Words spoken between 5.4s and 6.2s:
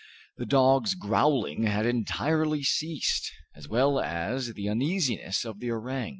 of the orang.